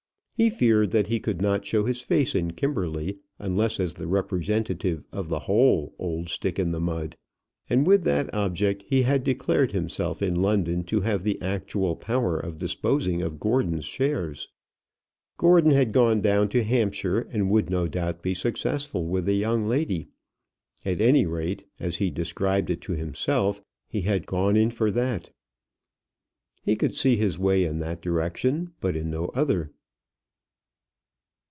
He 0.33 0.49
feared 0.49 0.89
that 0.89 1.05
he 1.05 1.19
could 1.19 1.39
not 1.39 1.65
show 1.67 1.85
his 1.85 2.01
face 2.01 2.33
in 2.33 2.53
Kimberley, 2.53 3.19
unless 3.37 3.79
as 3.79 3.93
the 3.93 4.07
representative 4.07 5.05
of 5.11 5.29
the 5.29 5.41
whole 5.41 5.93
old 5.99 6.29
Stick 6.29 6.57
in 6.57 6.71
the 6.71 6.79
Mud. 6.79 7.15
And 7.69 7.85
with 7.85 8.03
that 8.05 8.33
object 8.33 8.83
he 8.87 9.03
had 9.03 9.23
declared 9.23 9.71
himself 9.71 10.19
in 10.19 10.33
London 10.41 10.83
to 10.85 11.01
have 11.01 11.21
the 11.23 11.39
actual 11.43 11.95
power 11.95 12.39
of 12.39 12.57
disposing 12.57 13.21
of 13.21 13.39
Gordon's 13.39 13.85
shares. 13.85 14.47
Gordon 15.37 15.69
had 15.69 15.91
gone 15.93 16.21
down 16.21 16.49
to 16.49 16.63
Hampshire, 16.63 17.27
and 17.29 17.51
would 17.51 17.69
no 17.69 17.87
doubt 17.87 18.23
be 18.23 18.33
successful 18.33 19.05
with 19.05 19.25
the 19.27 19.35
young 19.35 19.67
lady. 19.67 20.07
At 20.83 20.99
any 21.01 21.27
rate, 21.27 21.65
as 21.79 21.97
he 21.97 22.09
described 22.09 22.71
it 22.71 22.81
to 22.81 22.93
himself, 22.93 23.61
he 23.87 24.01
had 24.01 24.25
"gone 24.25 24.57
in 24.57 24.71
for 24.71 24.89
that." 24.89 25.29
He 26.63 26.75
could 26.75 26.95
see 26.95 27.15
his 27.15 27.37
way 27.37 27.63
in 27.63 27.77
that 27.77 28.01
direction, 28.01 28.71
but 28.79 28.95
in 28.95 29.11
no 29.11 29.25
other. 29.35 29.69